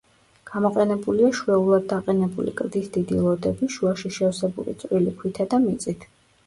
[0.51, 6.15] გამოყენებულია შვეულად დაყენებული კლდის დიდი ლოდები, შუაში შევსებული წვრილი ქვითა და მიწით.